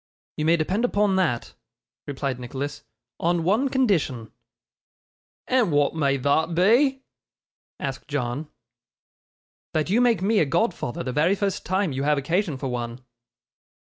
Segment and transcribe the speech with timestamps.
[0.37, 1.53] 'You may depend upon that,'
[2.07, 2.81] replied Nicholas;
[3.19, 4.31] 'on one condition.'
[5.47, 7.03] 'And wa'at may thot be?'
[7.79, 8.47] asked John.
[9.75, 13.01] 'That you make me a godfather the very first time you have occasion for one.